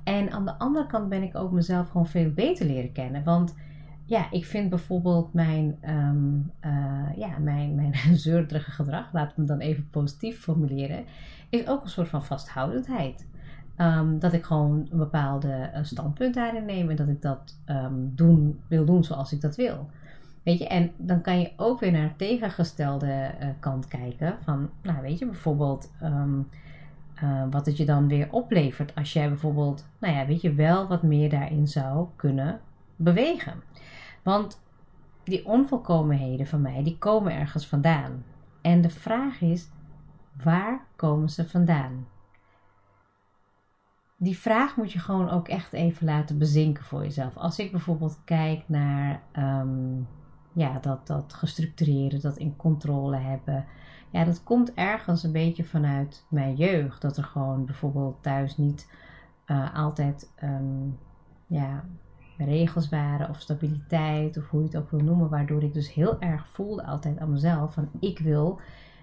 En 0.04 0.32
aan 0.32 0.46
de 0.46 0.58
andere 0.58 0.88
kant 0.88 1.10
ben 1.10 1.24
ik 1.24 1.36
ook 1.36 1.51
mezelf 1.51 1.90
gewoon 1.90 2.08
veel 2.08 2.32
beter 2.32 2.66
leren 2.66 2.92
kennen. 2.92 3.24
Want 3.24 3.56
ja, 4.06 4.32
ik 4.32 4.46
vind 4.46 4.70
bijvoorbeeld 4.70 5.34
mijn, 5.34 5.78
um, 5.90 6.51
ja, 7.16 7.38
mijn, 7.40 7.75
mijn 7.75 7.94
zeurderige 8.25 8.72
gedrag, 8.72 9.13
laat 9.13 9.38
me 9.38 9.44
dan 9.44 9.60
even 9.60 9.90
positief 9.90 10.40
formuleren, 10.40 11.04
is 11.50 11.68
ook 11.68 11.84
een 11.84 11.90
soort 11.90 12.10
van 12.10 12.24
vasthoudendheid. 12.24 13.28
Um, 13.78 14.20
dat 14.20 14.34
ik 14.34 14.44
gewoon 14.44 14.88
een 14.92 14.98
bepaalde 14.98 15.72
uh, 15.74 15.80
standpunt 15.84 16.34
daarin 16.34 16.66
neem 16.66 16.90
en 16.90 16.96
dat 16.96 17.08
ik 17.08 17.22
dat 17.22 17.60
um, 17.66 18.12
doen, 18.16 18.60
wil 18.68 18.86
doen 18.86 19.04
zoals 19.04 19.32
ik 19.32 19.42
dat 19.42 19.56
wil. 19.56 19.90
Weet 20.46 20.60
je, 20.60 20.68
en 20.68 20.92
dan 20.98 21.22
kan 21.22 21.40
je 21.40 21.52
ook 21.58 21.80
weer 21.80 21.92
naar 21.92 22.08
de 22.08 22.16
tegengestelde 22.16 23.36
uh, 23.42 23.50
kant 23.60 23.88
kijken. 23.88 24.38
Van, 24.44 24.70
nou 24.82 25.02
weet 25.02 25.20
je, 25.20 25.25
bijvoorbeeld 25.25 25.92
um, 26.04 26.48
uh, 27.24 27.44
wat 27.50 27.66
het 27.66 27.78
je 27.78 27.86
dan 27.86 28.08
weer 28.08 28.28
oplevert 28.32 28.96
als 28.96 29.14
jij 29.14 29.28
bijvoorbeeld, 29.28 29.88
nou 30.00 30.14
ja, 30.14 30.25
weet 30.25 30.42
je, 30.42 30.54
wel 30.54 30.88
wat 30.88 31.04
meer 31.04 31.30
daarin 31.30 31.68
zou 31.68 32.08
kunnen 32.16 32.60
bewegen. 32.96 33.54
Want 34.24 34.62
die 35.24 35.46
onvolkomenheden 35.46 36.48
van 36.48 36.62
mij, 36.62 36.84
die 36.84 36.98
komen 36.98 37.34
ergens 37.34 37.68
vandaan. 37.68 38.24
En 38.62 38.82
de 38.82 38.90
vraag 38.90 39.42
is, 39.42 39.70
waar 40.44 40.86
komen 40.96 41.30
ze 41.30 41.50
vandaan? 41.50 42.08
Die 44.18 44.38
vraag 44.38 44.78
moet 44.78 44.92
je 44.92 45.00
gewoon 45.00 45.30
ook 45.30 45.48
echt 45.48 45.74
even 45.74 46.06
laten 46.06 46.38
bezinken 46.38 46.84
voor 46.84 47.04
jezelf. 47.04 47.38
Als 47.38 47.60
ik 47.60 47.72
bijvoorbeeld 47.72 48.22
kijk 48.25 48.64
naar 48.68 49.22
um, 49.38 50.08
ja, 50.56 50.80
dat, 50.80 51.08
dat 51.08 51.34
gestructureerde, 51.34 52.20
dat 52.20 52.38
in 52.38 52.56
controle 52.56 53.18
hebben. 53.18 53.66
Ja, 54.10 54.24
dat 54.24 54.44
komt 54.44 54.74
ergens 54.74 55.24
een 55.24 55.32
beetje 55.32 55.64
vanuit 55.64 56.26
mijn 56.30 56.56
jeugd. 56.56 57.02
Dat 57.02 57.18
er 57.18 57.24
gewoon 57.24 57.66
bijvoorbeeld 57.66 58.24
thuis 58.24 58.58
niet 58.58 58.92
uh, 59.48 59.76
altijd 59.76 60.32
um, 60.44 60.98
ja, 61.48 61.84
regels 62.38 62.90
waren 62.90 63.30
of 63.30 63.40
stabiliteit 63.40 64.38
of 64.38 64.50
hoe 64.50 64.60
je 64.60 64.66
het 64.66 64.78
ook 64.78 64.92
wil 64.92 65.00
noemen. 65.00 65.30
Waardoor 65.30 65.64
ik 65.64 65.74
dus 65.74 65.94
heel 65.94 66.20
erg 66.20 66.48
voelde 66.48 66.84
altijd 66.86 67.20
aan 67.20 67.32
mezelf 67.32 67.74
van 67.74 67.90
ik 68.00 68.20
wil 68.20 68.60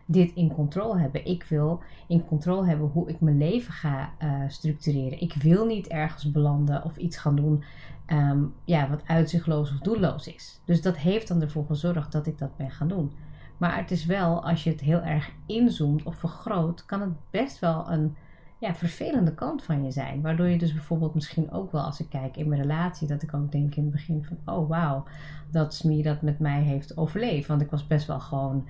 dit 0.06 0.32
in 0.34 0.52
controle 0.52 0.98
hebben. 0.98 1.26
Ik 1.26 1.44
wil 1.44 1.80
in 2.08 2.26
controle 2.26 2.66
hebben 2.66 2.88
hoe 2.88 3.08
ik 3.08 3.20
mijn 3.20 3.38
leven 3.38 3.72
ga 3.72 4.10
uh, 4.22 4.42
structureren. 4.48 5.20
Ik 5.20 5.34
wil 5.34 5.66
niet 5.66 5.88
ergens 5.88 6.30
belanden 6.30 6.84
of 6.84 6.96
iets 6.96 7.16
gaan 7.16 7.36
doen 7.36 7.64
Ehm, 8.12 8.44
ja, 8.64 8.88
wat 8.88 9.02
uitzichtloos 9.06 9.72
of 9.72 9.78
doelloos 9.78 10.26
is. 10.26 10.60
Dus 10.64 10.82
dat 10.82 10.96
heeft 10.96 11.28
dan 11.28 11.40
ervoor 11.40 11.66
gezorgd 11.66 12.12
dat 12.12 12.26
ik 12.26 12.38
dat 12.38 12.56
ben 12.56 12.70
gaan 12.70 12.88
doen. 12.88 13.12
Maar 13.56 13.76
het 13.76 13.90
is 13.90 14.06
wel, 14.06 14.44
als 14.44 14.64
je 14.64 14.70
het 14.70 14.80
heel 14.80 15.00
erg 15.00 15.30
inzoomt 15.46 16.02
of 16.02 16.16
vergroot, 16.16 16.84
kan 16.84 17.00
het 17.00 17.30
best 17.30 17.58
wel 17.58 17.90
een 17.90 18.16
ja, 18.58 18.74
vervelende 18.74 19.34
kant 19.34 19.62
van 19.62 19.84
je 19.84 19.90
zijn. 19.90 20.20
Waardoor 20.20 20.46
je 20.46 20.58
dus 20.58 20.72
bijvoorbeeld 20.72 21.14
misschien 21.14 21.50
ook 21.50 21.72
wel, 21.72 21.82
als 21.82 22.00
ik 22.00 22.08
kijk 22.08 22.36
in 22.36 22.48
mijn 22.48 22.60
relatie, 22.60 23.08
dat 23.08 23.22
ik 23.22 23.34
ook 23.34 23.52
denk 23.52 23.74
in 23.74 23.82
het 23.82 23.92
begin 23.92 24.24
van, 24.24 24.54
oh 24.54 24.68
wauw, 24.68 25.04
dat 25.50 25.74
Smee 25.74 26.02
dat 26.02 26.22
met 26.22 26.38
mij 26.38 26.62
heeft 26.62 26.96
overleefd. 26.96 27.48
Want 27.48 27.60
ik 27.60 27.70
was 27.70 27.86
best 27.86 28.06
wel 28.06 28.20
gewoon, 28.20 28.68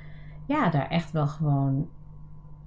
ja, 0.53 0.71
daar 0.71 0.89
echt 0.89 1.11
wel 1.11 1.27
gewoon 1.27 1.89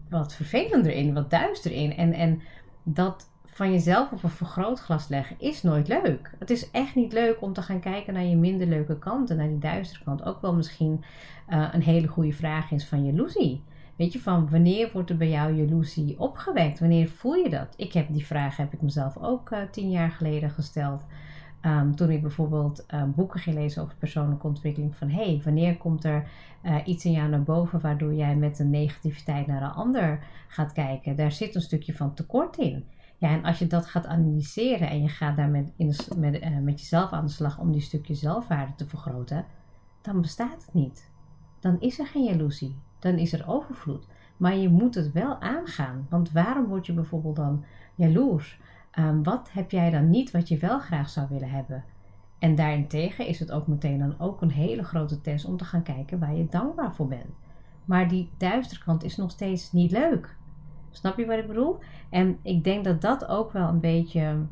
wat 0.09 0.33
vervelender 0.33 0.91
in, 0.91 1.13
wat 1.13 1.29
duister 1.29 1.71
in. 1.71 1.95
En, 1.95 2.13
en 2.13 2.41
dat 2.83 3.29
van 3.45 3.71
jezelf 3.71 4.11
op 4.11 4.23
een 4.23 4.29
vergrootglas 4.29 5.07
leggen 5.07 5.35
is 5.39 5.63
nooit 5.63 5.87
leuk. 5.87 6.31
Het 6.39 6.49
is 6.49 6.71
echt 6.71 6.95
niet 6.95 7.13
leuk 7.13 7.41
om 7.41 7.53
te 7.53 7.61
gaan 7.61 7.79
kijken 7.79 8.13
naar 8.13 8.23
je 8.23 8.35
minder 8.35 8.67
leuke 8.67 8.97
kanten, 8.99 9.37
naar 9.37 9.47
die 9.47 9.59
duistere 9.59 10.03
kant. 10.03 10.23
Ook 10.23 10.41
wel 10.41 10.53
misschien 10.53 11.03
uh, 11.49 11.67
een 11.71 11.81
hele 11.81 12.07
goede 12.07 12.33
vraag 12.33 12.71
is 12.71 12.85
van 12.85 13.05
jaloezie. 13.05 13.63
Weet 13.95 14.13
je, 14.13 14.19
van 14.19 14.49
wanneer 14.49 14.89
wordt 14.93 15.09
er 15.09 15.17
bij 15.17 15.29
jou 15.29 15.53
jaloezie 15.53 16.19
opgewekt? 16.19 16.79
Wanneer 16.79 17.07
voel 17.07 17.33
je 17.33 17.49
dat? 17.49 17.73
Ik 17.77 17.93
heb 17.93 18.07
die 18.09 18.25
vraag 18.25 18.57
heb 18.57 18.73
ik 18.73 18.81
mezelf 18.81 19.17
ook 19.17 19.51
uh, 19.51 19.59
tien 19.71 19.89
jaar 19.89 20.11
geleden 20.11 20.49
gesteld. 20.49 21.05
Um, 21.65 21.95
toen 21.95 22.09
ik 22.09 22.21
bijvoorbeeld 22.21 22.85
um, 22.93 23.13
boeken 23.15 23.39
ging 23.39 23.55
lezen 23.55 23.81
over 23.83 23.95
persoonlijke 23.95 24.47
ontwikkeling. 24.47 24.95
Van 24.95 25.09
hé, 25.09 25.23
hey, 25.23 25.41
wanneer 25.43 25.77
komt 25.77 26.03
er 26.03 26.27
uh, 26.63 26.75
iets 26.85 27.05
in 27.05 27.11
jou 27.11 27.29
naar 27.29 27.43
boven 27.43 27.81
waardoor 27.81 28.13
jij 28.13 28.35
met 28.35 28.59
een 28.59 28.69
negativiteit 28.69 29.47
naar 29.47 29.61
een 29.61 29.71
ander 29.71 30.19
gaat 30.47 30.71
kijken? 30.71 31.15
Daar 31.15 31.31
zit 31.31 31.55
een 31.55 31.61
stukje 31.61 31.93
van 31.93 32.13
tekort 32.13 32.57
in. 32.57 32.85
Ja, 33.17 33.29
en 33.29 33.43
als 33.43 33.59
je 33.59 33.67
dat 33.67 33.85
gaat 33.85 34.05
analyseren 34.05 34.89
en 34.89 35.01
je 35.01 35.09
gaat 35.09 35.37
daar 35.37 35.49
met, 35.49 35.73
in 35.77 35.89
de, 35.89 36.15
met, 36.17 36.63
met 36.63 36.79
jezelf 36.79 37.11
aan 37.11 37.25
de 37.25 37.31
slag 37.31 37.59
om 37.59 37.71
die 37.71 37.81
stukje 37.81 38.15
zelfwaarde 38.15 38.75
te 38.75 38.87
vergroten, 38.87 39.45
dan 40.01 40.21
bestaat 40.21 40.65
het 40.65 40.73
niet. 40.73 41.09
Dan 41.59 41.79
is 41.79 41.99
er 41.99 42.07
geen 42.07 42.23
jaloezie 42.23 42.75
dan 43.05 43.17
is 43.17 43.33
er 43.33 43.47
overvloed. 43.47 44.07
Maar 44.37 44.55
je 44.55 44.69
moet 44.69 44.95
het 44.95 45.11
wel 45.11 45.41
aangaan. 45.41 46.07
Want 46.09 46.31
waarom 46.31 46.65
word 46.65 46.85
je 46.85 46.93
bijvoorbeeld 46.93 47.35
dan 47.35 47.63
jaloers? 47.95 48.59
Wat 49.23 49.49
heb 49.51 49.71
jij 49.71 49.89
dan 49.89 50.09
niet 50.09 50.31
wat 50.31 50.47
je 50.47 50.57
wel 50.57 50.79
graag 50.79 51.09
zou 51.09 51.27
willen 51.29 51.49
hebben? 51.49 51.83
En 52.39 52.55
daarentegen 52.55 53.27
is 53.27 53.39
het 53.39 53.51
ook 53.51 53.67
meteen 53.67 53.99
dan 53.99 54.19
ook 54.19 54.41
een 54.41 54.51
hele 54.51 54.83
grote 54.83 55.21
test 55.21 55.45
om 55.45 55.57
te 55.57 55.65
gaan 55.65 55.83
kijken 55.83 56.19
waar 56.19 56.35
je 56.35 56.47
dankbaar 56.49 56.95
voor 56.95 57.07
bent. 57.07 57.35
Maar 57.85 58.07
die 58.07 58.29
duisterkant 58.37 59.03
is 59.03 59.15
nog 59.15 59.31
steeds 59.31 59.71
niet 59.71 59.91
leuk. 59.91 60.35
Snap 60.91 61.17
je 61.17 61.25
wat 61.25 61.37
ik 61.37 61.47
bedoel? 61.47 61.77
En 62.09 62.37
ik 62.41 62.63
denk 62.63 62.83
dat 62.83 63.01
dat 63.01 63.27
ook 63.27 63.51
wel 63.51 63.67
een 63.67 63.79
beetje 63.79 64.45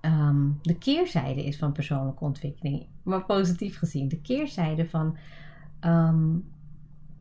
um, 0.00 0.58
de 0.62 0.78
keerzijde 0.78 1.44
is 1.44 1.58
van 1.58 1.72
persoonlijke 1.72 2.24
ontwikkeling. 2.24 2.86
Maar 3.02 3.24
positief 3.24 3.78
gezien. 3.78 4.08
De 4.08 4.20
keerzijde 4.20 4.88
van 4.88 5.16
um, 5.80 6.48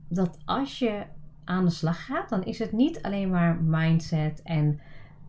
dat 0.08 0.40
als 0.46 0.80
je 0.80 1.04
aan 1.44 1.66
de 1.66 1.72
slag 1.72 2.06
gaat, 2.06 2.30
dan 2.30 2.44
is 2.44 2.60
het 2.60 2.72
niet 2.72 3.02
alleen 3.02 3.30
maar 3.30 3.62
mindset 3.62 4.42
en 4.42 4.80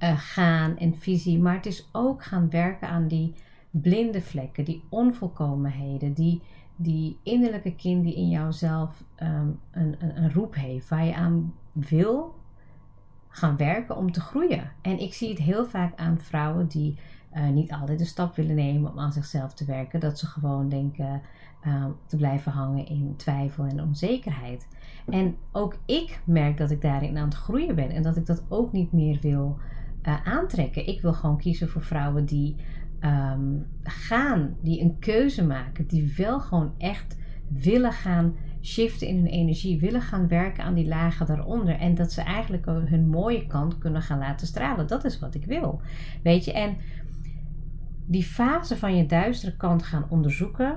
uh, 0.02 0.18
gaan 0.18 0.76
en 0.76 0.98
visie, 0.98 1.38
maar 1.38 1.54
het 1.54 1.66
is 1.66 1.88
ook 1.92 2.24
gaan 2.24 2.50
werken 2.50 2.88
aan 2.88 3.08
die 3.08 3.34
blinde 3.70 4.20
vlekken, 4.20 4.64
die 4.64 4.82
onvolkomenheden, 4.88 6.12
die, 6.12 6.42
die 6.76 7.18
innerlijke 7.22 7.74
kind 7.74 8.04
die 8.04 8.14
in 8.14 8.28
jouzelf 8.28 9.04
um, 9.22 9.60
een, 9.70 9.96
een, 9.98 10.22
een 10.22 10.32
roep 10.32 10.54
heeft, 10.54 10.88
waar 10.88 11.04
je 11.04 11.14
aan 11.14 11.54
wil 11.72 12.34
gaan 13.28 13.56
werken 13.56 13.96
om 13.96 14.12
te 14.12 14.20
groeien. 14.20 14.70
En 14.82 14.98
ik 14.98 15.14
zie 15.14 15.28
het 15.28 15.38
heel 15.38 15.66
vaak 15.66 15.98
aan 15.98 16.18
vrouwen 16.18 16.66
die 16.66 16.98
uh, 17.34 17.48
niet 17.48 17.72
altijd 17.72 17.98
de 17.98 18.04
stap 18.04 18.36
willen 18.36 18.54
nemen 18.54 18.90
om 18.90 18.98
aan 18.98 19.12
zichzelf 19.12 19.54
te 19.54 19.64
werken, 19.64 20.00
dat 20.00 20.18
ze 20.18 20.26
gewoon 20.26 20.68
denken 20.68 21.22
uh, 21.66 21.84
te 22.06 22.16
blijven 22.16 22.52
hangen 22.52 22.86
in 22.86 23.14
twijfel 23.16 23.64
en 23.64 23.82
onzekerheid. 23.82 24.68
En 25.08 25.36
ook 25.52 25.76
ik 25.84 26.20
merk 26.24 26.56
dat 26.56 26.70
ik 26.70 26.82
daarin 26.82 27.18
aan 27.18 27.28
het 27.28 27.34
groeien 27.34 27.74
ben 27.74 27.90
en 27.90 28.02
dat 28.02 28.16
ik 28.16 28.26
dat 28.26 28.44
ook 28.48 28.72
niet 28.72 28.92
meer 28.92 29.18
wil 29.20 29.58
uh, 30.08 30.26
aantrekken. 30.26 30.86
Ik 30.86 31.00
wil 31.00 31.12
gewoon 31.12 31.38
kiezen 31.38 31.68
voor 31.68 31.82
vrouwen 31.82 32.24
die 32.24 32.56
um, 33.00 33.66
gaan, 33.82 34.56
die 34.62 34.80
een 34.80 34.98
keuze 34.98 35.46
maken, 35.46 35.86
die 35.86 36.14
wel 36.16 36.40
gewoon 36.40 36.72
echt 36.78 37.16
willen 37.48 37.92
gaan 37.92 38.34
shiften 38.62 39.08
in 39.08 39.16
hun 39.16 39.26
energie, 39.26 39.80
willen 39.80 40.02
gaan 40.02 40.28
werken 40.28 40.64
aan 40.64 40.74
die 40.74 40.86
lagen 40.86 41.26
daaronder 41.26 41.74
en 41.74 41.94
dat 41.94 42.12
ze 42.12 42.22
eigenlijk 42.22 42.66
hun 42.66 43.08
mooie 43.08 43.46
kant 43.46 43.78
kunnen 43.78 44.02
gaan 44.02 44.18
laten 44.18 44.46
stralen. 44.46 44.86
Dat 44.86 45.04
is 45.04 45.18
wat 45.18 45.34
ik 45.34 45.44
wil. 45.44 45.80
Weet 46.22 46.44
je, 46.44 46.52
en 46.52 46.76
die 48.06 48.24
fase 48.24 48.76
van 48.76 48.96
je 48.96 49.06
duistere 49.06 49.56
kant 49.56 49.82
gaan 49.82 50.06
onderzoeken, 50.08 50.76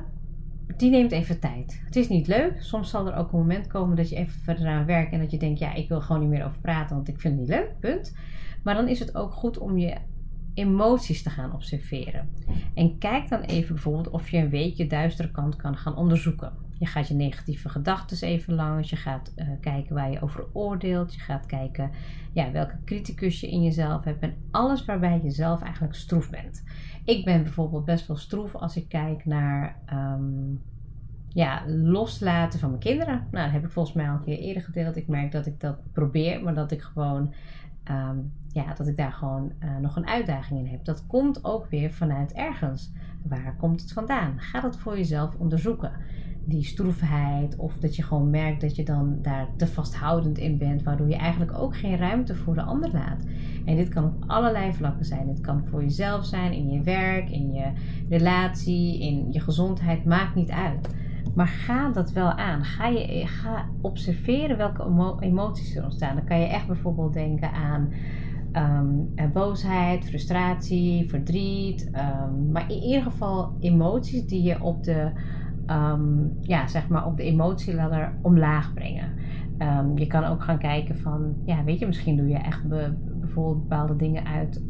die 0.78 0.90
neemt 0.90 1.12
even 1.12 1.40
tijd. 1.40 1.82
Het 1.86 1.96
is 1.96 2.10
niet 2.10 2.28
leuk. 2.28 2.62
Soms 2.62 2.90
zal 2.90 3.08
er 3.08 3.16
ook 3.16 3.32
een 3.32 3.40
moment 3.40 3.68
komen 3.68 3.96
dat 3.96 4.10
je 4.10 4.16
even 4.16 4.42
verder 4.42 4.68
aan 4.68 4.86
werkt 4.86 5.12
en 5.12 5.20
dat 5.20 5.32
je 5.32 5.38
denkt, 5.38 5.60
ja, 5.60 5.74
ik 5.74 5.88
wil 5.88 6.02
gewoon 6.02 6.22
niet 6.22 6.30
meer 6.30 6.46
over 6.46 6.60
praten, 6.62 6.96
want 6.96 7.08
ik 7.08 7.20
vind 7.20 7.34
het 7.34 7.42
niet 7.42 7.58
leuk, 7.58 7.80
punt. 7.80 8.16
Maar 8.63 8.75
dan 8.75 8.88
is 8.88 9.00
het 9.00 9.15
ook 9.15 9.34
goed 9.34 9.58
om 9.58 9.77
je 9.77 9.98
emoties 10.53 11.24
te 11.24 11.30
gaan 11.30 11.53
observeren. 11.53 12.30
En 12.74 12.98
kijk 12.98 13.30
dan 13.30 13.41
even 13.41 13.74
bijvoorbeeld 13.74 14.10
of 14.10 14.30
je 14.30 14.38
een 14.38 14.50
week 14.50 14.75
je 14.75 14.88
duistere 14.88 15.32
kant 15.32 15.56
kan 15.56 15.77
gaan 15.77 15.96
onderzoeken. 15.96 16.53
Je 16.80 16.86
gaat 16.86 17.08
je 17.08 17.13
negatieve 17.13 17.70
gedachten 17.70 18.27
even 18.27 18.53
langs. 18.53 18.89
Je 18.89 18.96
gaat 18.96 19.34
uh, 19.36 19.46
kijken 19.60 19.96
waar 19.96 20.12
je 20.12 20.22
over 20.22 20.46
oordeelt. 20.53 21.13
Je 21.13 21.20
gaat 21.20 21.46
kijken 21.46 21.91
ja, 22.34 22.51
welke 22.51 22.77
criticus 22.86 23.39
je 23.39 23.50
in 23.50 23.63
jezelf 23.63 24.03
hebt. 24.03 24.22
En 24.22 24.36
alles 24.51 24.86
waarbij 24.86 25.20
je 25.24 25.32
zelf 25.32 25.62
eigenlijk 25.62 25.96
stroef 25.96 26.30
bent. 26.30 26.63
Ik 27.06 27.25
ben 27.25 27.44
bijvoorbeeld 27.44 27.86
best 27.86 28.08
wel 28.08 28.18
stroef 28.18 28.56
als 28.56 28.75
ik 28.75 28.89
kijk 28.89 29.25
naar 29.25 29.80
um, 29.94 30.62
ja, 31.30 31.63
loslaten 31.68 32.60
van 32.60 32.70
mijn 32.70 32.82
kinderen. 32.82 33.27
Nou, 33.32 33.44
dat 33.44 33.53
heb 33.53 33.63
ik 33.65 33.72
volgens 33.72 33.96
mij 33.96 34.10
al 34.10 34.15
een 34.15 34.24
keer 34.24 34.38
eerder 34.38 34.63
gedeeld. 34.63 34.96
Ik 34.96 35.08
merk 35.08 35.32
dat 35.32 35.46
ik 35.46 35.60
dat 35.60 35.77
probeer, 35.94 36.44
maar 36.44 36.53
dat 36.53 36.72
ik 36.72 36.82
gewoon 36.82 37.34
um, 37.89 38.32
ja, 38.53 38.74
dat 38.74 38.88
ik 38.88 38.98
daar 38.98 39.12
gewoon 39.12 39.51
uh, 39.63 39.77
nog 39.77 39.96
een 39.96 40.08
uitdaging 40.08 40.60
in 40.60 40.72
heb. 40.72 40.86
Dat 40.86 41.08
komt 41.08 41.43
ook 41.43 41.65
weer 41.70 41.91
vanuit 41.91 42.34
ergens. 42.34 42.91
Waar 43.24 43.55
komt 43.58 43.81
het 43.81 43.91
vandaan? 43.91 44.39
Ga 44.39 44.60
dat 44.60 44.77
voor 44.77 44.98
jezelf 44.98 45.36
onderzoeken. 45.38 45.91
Die 46.46 46.63
stroefheid, 46.63 47.55
of 47.55 47.77
dat 47.77 47.96
je 47.96 48.03
gewoon 48.03 48.29
merkt 48.29 48.62
dat 48.62 48.75
je 48.75 48.86
dan 48.86 49.17
daar 49.22 49.48
te 49.58 49.67
vasthoudend 49.67 50.38
in 50.38 50.58
bent, 50.58 50.84
waardoor 50.84 51.10
je 51.10 51.15
eigenlijk 51.15 51.58
ook 51.58 51.77
geen 51.77 51.98
ruimte 51.98 52.36
voor 52.36 52.53
de 52.53 52.62
ander 52.62 52.91
laat. 52.91 53.24
En 53.65 53.75
dit 53.75 53.89
kan 53.89 54.05
op 54.05 54.24
allerlei 54.27 54.74
vlakken 54.74 55.05
zijn. 55.05 55.27
Het 55.27 55.41
kan 55.41 55.65
voor 55.65 55.81
jezelf 55.81 56.25
zijn, 56.25 56.53
in 56.53 56.70
je 56.70 56.81
werk, 56.81 57.29
in 57.29 57.53
je 57.53 57.72
relatie, 58.10 59.01
in 59.01 59.31
je 59.31 59.39
gezondheid, 59.39 60.05
maakt 60.05 60.36
niet 60.36 60.51
uit. 60.51 60.89
Maar 61.36 61.48
ga 61.48 61.89
dat 61.89 62.12
wel 62.12 62.31
aan. 62.31 62.63
Ga, 62.63 62.88
je, 62.88 63.27
ga 63.27 63.65
observeren 63.81 64.58
welke 64.58 65.15
emoties 65.20 65.75
er 65.75 65.84
ontstaan. 65.84 66.15
Dan 66.15 66.25
kan 66.25 66.39
je 66.39 66.48
echt 66.48 66.67
bijvoorbeeld 66.67 67.13
denken 67.13 67.51
aan 67.51 67.89
um, 68.53 69.13
boosheid, 69.34 70.05
frustratie, 70.05 71.10
verdriet. 71.10 71.89
Um, 71.93 72.51
maar 72.51 72.72
in 72.72 72.81
ieder 72.81 73.01
geval 73.01 73.55
emoties 73.60 74.25
die 74.25 74.43
je 74.43 74.62
op 74.62 74.84
de, 74.84 75.12
um, 75.67 76.38
ja, 76.41 76.67
zeg 76.67 76.88
maar 76.88 77.05
op 77.05 77.17
de 77.17 77.24
emotieladder 77.24 78.13
omlaag 78.22 78.74
brengen. 78.74 79.10
je 79.96 80.08
kan 80.08 80.24
ook 80.24 80.43
gaan 80.43 80.58
kijken 80.58 80.98
van, 80.98 81.36
ja, 81.46 81.63
weet 81.63 81.79
je, 81.79 81.88
misschien 81.88 82.17
doe 82.17 82.27
je 82.27 82.38
echt 82.38 82.67
be, 82.67 82.93
bijvoorbeeld 83.20 83.62
bepaalde 83.67 83.96
dingen 83.96 84.25
uit 84.25 84.62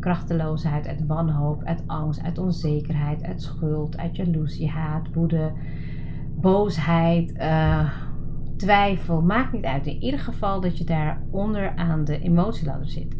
krachteloosheid, 0.00 0.86
uit 0.86 1.06
wanhoop, 1.06 1.62
uit 1.64 1.82
angst, 1.86 2.22
uit 2.22 2.38
onzekerheid, 2.38 3.22
uit 3.22 3.42
schuld, 3.42 3.98
uit 3.98 4.16
jaloezie, 4.16 4.68
haat, 4.68 5.12
woede, 5.14 5.52
boosheid. 6.34 7.34
Uh, 7.36 7.90
twijfel, 8.56 9.22
maakt 9.22 9.52
niet 9.52 9.64
uit. 9.64 9.86
In 9.86 10.02
ieder 10.02 10.20
geval 10.20 10.60
dat 10.60 10.78
je 10.78 10.84
daar 10.84 11.22
onder 11.30 11.76
aan 11.76 12.04
de 12.04 12.18
emotieladder 12.18 12.88
zit. 12.88 13.16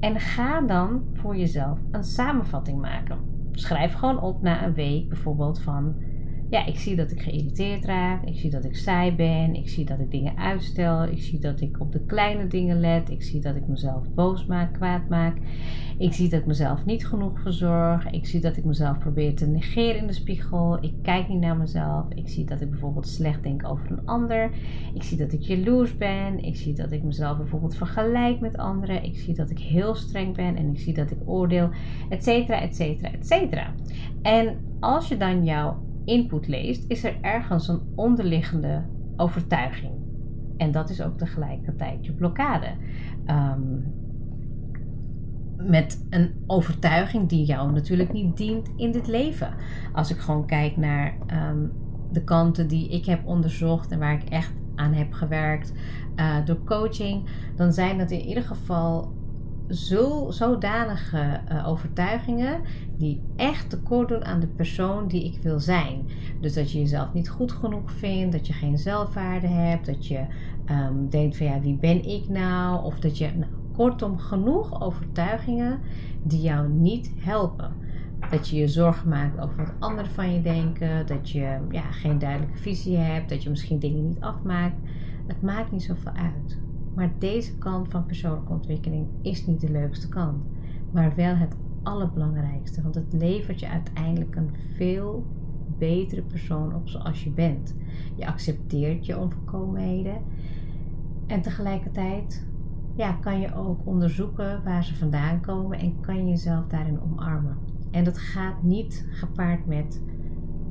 En 0.00 0.20
ga 0.20 0.60
dan 0.60 1.02
voor 1.14 1.36
jezelf 1.36 1.78
een 1.90 2.04
samenvatting 2.04 2.80
maken. 2.80 3.18
Schrijf 3.52 3.94
gewoon 3.94 4.20
op 4.20 4.42
na 4.42 4.64
een 4.64 4.74
week 4.74 5.08
bijvoorbeeld 5.08 5.60
van 5.60 5.94
ja, 6.50 6.66
ik 6.66 6.78
zie 6.78 6.96
dat 6.96 7.10
ik 7.10 7.20
geïrriteerd 7.20 7.84
raak. 7.84 8.24
Ik 8.24 8.36
zie 8.38 8.50
dat 8.50 8.64
ik 8.64 8.76
saai 8.76 9.14
ben. 9.14 9.54
Ik 9.54 9.68
zie 9.68 9.84
dat 9.84 9.98
ik 9.98 10.10
dingen 10.10 10.36
uitstel. 10.36 11.04
Ik 11.04 11.22
zie 11.22 11.38
dat 11.38 11.60
ik 11.60 11.80
op 11.80 11.92
de 11.92 12.04
kleine 12.04 12.46
dingen 12.46 12.80
let. 12.80 13.10
Ik 13.10 13.22
zie 13.22 13.40
dat 13.40 13.56
ik 13.56 13.66
mezelf 13.66 14.14
boos 14.14 14.46
maak, 14.46 14.72
kwaad 14.72 15.08
maak. 15.08 15.36
Ik 15.98 16.12
zie 16.12 16.28
dat 16.28 16.40
ik 16.40 16.46
mezelf 16.46 16.84
niet 16.84 17.06
genoeg 17.06 17.40
verzorg. 17.40 18.10
Ik 18.10 18.26
zie 18.26 18.40
dat 18.40 18.56
ik 18.56 18.64
mezelf 18.64 18.98
probeer 18.98 19.34
te 19.34 19.46
negeren 19.46 20.00
in 20.00 20.06
de 20.06 20.12
spiegel. 20.12 20.78
Ik 20.80 20.94
kijk 21.02 21.28
niet 21.28 21.40
naar 21.40 21.56
mezelf. 21.56 22.04
Ik 22.14 22.28
zie 22.28 22.44
dat 22.44 22.60
ik 22.60 22.70
bijvoorbeeld 22.70 23.08
slecht 23.08 23.42
denk 23.42 23.68
over 23.68 23.90
een 23.90 24.06
ander. 24.06 24.50
Ik 24.94 25.02
zie 25.02 25.16
dat 25.16 25.32
ik 25.32 25.40
jaloers 25.40 25.96
ben. 25.96 26.38
Ik 26.38 26.56
zie 26.56 26.74
dat 26.74 26.92
ik 26.92 27.02
mezelf 27.02 27.36
bijvoorbeeld 27.36 27.76
vergelijk 27.76 28.40
met 28.40 28.56
anderen. 28.56 29.04
Ik 29.04 29.18
zie 29.18 29.34
dat 29.34 29.50
ik 29.50 29.58
heel 29.58 29.94
streng 29.94 30.36
ben 30.36 30.56
en 30.56 30.68
ik 30.68 30.78
zie 30.78 30.94
dat 30.94 31.10
ik 31.10 31.18
oordeel, 31.24 31.68
et 32.08 32.24
cetera, 32.24 32.60
et 32.60 32.76
cetera, 32.76 33.12
et 33.12 33.26
cetera. 33.26 33.74
En 34.22 34.56
als 34.80 35.08
je 35.08 35.16
dan 35.16 35.44
jouw 35.44 35.86
input 36.08 36.48
leest, 36.48 36.84
is 36.88 37.04
er 37.04 37.16
ergens 37.20 37.68
een 37.68 37.80
onderliggende 37.94 38.84
overtuiging. 39.16 39.92
En 40.56 40.70
dat 40.70 40.90
is 40.90 41.02
ook 41.02 41.18
tegelijkertijd 41.18 42.06
je 42.06 42.12
blokkade. 42.12 42.66
Um, 43.26 43.94
met 45.56 46.06
een 46.10 46.30
overtuiging 46.46 47.28
die 47.28 47.44
jou 47.44 47.72
natuurlijk 47.72 48.12
niet 48.12 48.36
dient 48.36 48.70
in 48.76 48.92
dit 48.92 49.06
leven. 49.06 49.54
Als 49.92 50.10
ik 50.10 50.18
gewoon 50.18 50.46
kijk 50.46 50.76
naar 50.76 51.14
um, 51.50 51.72
de 52.12 52.24
kanten 52.24 52.68
die 52.68 52.88
ik 52.88 53.04
heb 53.04 53.26
onderzocht 53.26 53.90
en 53.90 53.98
waar 53.98 54.22
ik 54.22 54.28
echt 54.28 54.52
aan 54.74 54.92
heb 54.92 55.12
gewerkt 55.12 55.72
uh, 56.16 56.36
door 56.44 56.64
coaching, 56.64 57.24
dan 57.56 57.72
zijn 57.72 57.98
dat 57.98 58.10
in 58.10 58.20
ieder 58.20 58.42
geval 58.42 59.12
zo, 59.70 60.30
zodanige 60.30 61.40
uh, 61.52 61.68
overtuigingen 61.68 62.60
die 62.96 63.20
echt 63.36 63.70
tekort 63.70 64.08
doen 64.08 64.24
aan 64.24 64.40
de 64.40 64.46
persoon 64.46 65.08
die 65.08 65.24
ik 65.24 65.42
wil 65.42 65.60
zijn. 65.60 66.06
Dus 66.40 66.54
dat 66.54 66.72
je 66.72 66.78
jezelf 66.78 67.12
niet 67.12 67.28
goed 67.28 67.52
genoeg 67.52 67.92
vindt, 67.92 68.32
dat 68.32 68.46
je 68.46 68.52
geen 68.52 68.78
zelfwaarde 68.78 69.46
hebt, 69.46 69.86
dat 69.86 70.06
je 70.06 70.24
um, 70.70 71.08
denkt 71.10 71.36
van 71.36 71.46
ja, 71.46 71.60
wie 71.60 71.76
ben 71.76 72.04
ik 72.04 72.28
nou? 72.28 72.84
Of 72.84 73.00
dat 73.00 73.18
je, 73.18 73.30
nou, 73.36 73.52
kortom, 73.76 74.18
genoeg 74.18 74.82
overtuigingen 74.82 75.78
die 76.22 76.40
jou 76.40 76.68
niet 76.68 77.12
helpen. 77.18 77.72
Dat 78.30 78.48
je 78.48 78.56
je 78.56 78.68
zorgen 78.68 79.08
maakt 79.08 79.40
over 79.40 79.56
wat 79.56 79.72
anderen 79.78 80.10
van 80.10 80.32
je 80.32 80.42
denken, 80.42 81.06
dat 81.06 81.30
je 81.30 81.58
ja, 81.70 81.90
geen 81.90 82.18
duidelijke 82.18 82.58
visie 82.58 82.96
hebt, 82.96 83.28
dat 83.28 83.42
je 83.42 83.50
misschien 83.50 83.78
dingen 83.78 84.08
niet 84.08 84.20
afmaakt. 84.20 84.76
Het 85.26 85.42
maakt 85.42 85.72
niet 85.72 85.82
zoveel 85.82 86.12
uit. 86.12 86.58
Maar 86.98 87.12
deze 87.18 87.58
kant 87.58 87.88
van 87.88 88.06
persoonlijke 88.06 88.52
ontwikkeling 88.52 89.06
is 89.22 89.46
niet 89.46 89.60
de 89.60 89.70
leukste 89.70 90.08
kant, 90.08 90.44
maar 90.90 91.14
wel 91.14 91.36
het 91.36 91.56
allerbelangrijkste. 91.82 92.82
Want 92.82 92.94
het 92.94 93.12
levert 93.12 93.60
je 93.60 93.68
uiteindelijk 93.68 94.36
een 94.36 94.50
veel 94.76 95.26
betere 95.78 96.22
persoon 96.22 96.74
op 96.74 96.88
zoals 96.88 97.24
je 97.24 97.30
bent. 97.30 97.74
Je 98.14 98.26
accepteert 98.26 99.06
je 99.06 99.18
onvolkomenheden 99.18 100.22
en 101.26 101.42
tegelijkertijd 101.42 102.46
ja, 102.96 103.12
kan 103.12 103.40
je 103.40 103.54
ook 103.54 103.86
onderzoeken 103.86 104.64
waar 104.64 104.84
ze 104.84 104.96
vandaan 104.96 105.40
komen 105.40 105.78
en 105.78 106.00
kan 106.00 106.16
je 106.16 106.30
jezelf 106.30 106.66
daarin 106.66 107.00
omarmen. 107.00 107.56
En 107.90 108.04
dat 108.04 108.18
gaat 108.18 108.62
niet 108.62 109.06
gepaard 109.10 109.66
met 109.66 110.02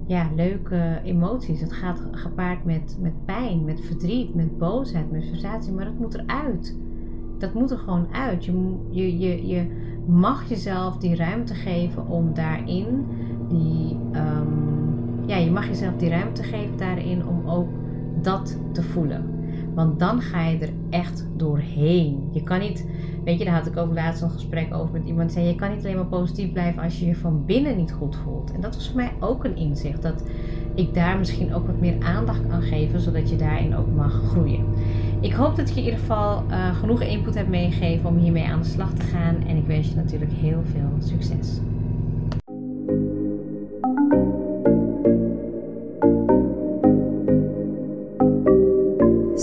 ja, 0.07 0.29
leuke 0.35 1.01
emoties. 1.03 1.61
Het 1.61 1.73
gaat 1.73 2.01
gepaard 2.11 2.65
met, 2.65 2.97
met 2.99 3.25
pijn, 3.25 3.65
met 3.65 3.81
verdriet, 3.81 4.35
met 4.35 4.57
boosheid, 4.57 5.11
met 5.11 5.25
frustratie. 5.25 5.73
Maar 5.73 5.85
dat 5.85 5.99
moet 5.99 6.13
eruit. 6.13 6.77
Dat 7.37 7.53
moet 7.53 7.71
er 7.71 7.77
gewoon 7.77 8.07
uit. 8.11 8.45
Je, 8.45 8.75
je, 8.89 9.19
je, 9.19 9.47
je 9.47 9.67
mag 10.07 10.49
jezelf 10.49 10.97
die 10.97 11.15
ruimte 11.15 11.53
geven 11.53 12.07
om 12.07 12.33
daarin 12.33 13.05
die. 13.49 13.97
Um, 14.13 14.75
ja, 15.25 15.37
je 15.37 15.51
mag 15.51 15.67
jezelf 15.67 15.95
die 15.95 16.09
ruimte 16.09 16.43
geven 16.43 16.77
daarin 16.77 17.27
om 17.27 17.49
ook 17.49 17.69
dat 18.21 18.59
te 18.71 18.83
voelen. 18.83 19.25
Want 19.73 19.99
dan 19.99 20.21
ga 20.21 20.45
je 20.45 20.57
er 20.57 20.73
echt 20.89 21.27
doorheen. 21.35 22.29
Je 22.31 22.43
kan 22.43 22.59
niet 22.59 22.85
Weet 23.27 23.39
je, 23.39 23.45
daar 23.45 23.53
had 23.53 23.67
ik 23.67 23.77
ook 23.77 23.93
laatst 23.93 24.21
een 24.21 24.29
gesprek 24.29 24.73
over 24.73 24.93
met 24.93 25.05
iemand. 25.05 25.31
Zei: 25.31 25.45
Je 25.45 25.55
kan 25.55 25.69
niet 25.69 25.83
alleen 25.83 25.95
maar 25.95 26.05
positief 26.05 26.51
blijven 26.51 26.83
als 26.83 26.99
je 26.99 27.05
je 27.05 27.15
van 27.15 27.45
binnen 27.45 27.77
niet 27.77 27.91
goed 27.91 28.15
voelt. 28.15 28.51
En 28.51 28.61
dat 28.61 28.75
was 28.75 28.87
voor 28.87 28.95
mij 28.95 29.11
ook 29.19 29.43
een 29.43 29.55
inzicht. 29.55 30.01
Dat 30.01 30.23
ik 30.75 30.93
daar 30.93 31.17
misschien 31.17 31.53
ook 31.53 31.65
wat 31.65 31.79
meer 31.79 31.95
aandacht 31.99 32.49
aan 32.49 32.61
geven, 32.61 32.99
zodat 32.99 33.29
je 33.29 33.35
daarin 33.35 33.75
ook 33.75 33.87
mag 33.95 34.21
groeien. 34.27 34.65
Ik 35.19 35.33
hoop 35.33 35.55
dat 35.55 35.69
je 35.69 35.75
in 35.75 35.83
ieder 35.83 35.99
geval 35.99 36.43
uh, 36.49 36.75
genoeg 36.75 37.01
input 37.01 37.35
hebt 37.35 37.49
meegegeven 37.49 38.09
om 38.09 38.17
hiermee 38.17 38.45
aan 38.45 38.61
de 38.61 38.67
slag 38.67 38.93
te 38.93 39.05
gaan. 39.05 39.35
En 39.47 39.57
ik 39.57 39.65
wens 39.65 39.89
je 39.89 39.95
natuurlijk 39.95 40.31
heel 40.31 40.61
veel 40.63 40.91
succes. 40.99 41.59